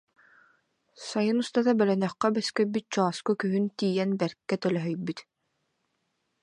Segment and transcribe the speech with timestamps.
[1.07, 5.19] Сайын устата бөлөнөххө бөскөйбүт чооску күһүн тиийэн бэркэ төлөһүйбүт